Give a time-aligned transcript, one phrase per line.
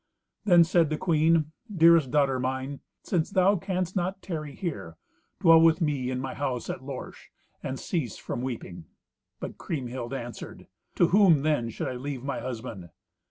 [0.45, 4.97] Then said the queen, "Dearest daughter mine, since thou canst not tarry here,
[5.39, 7.29] dwell with me in my house at Lorsch,
[7.61, 8.85] and cease from weeping."
[9.39, 12.89] But Kriemhild answered, "To whom then should I leave my husband?"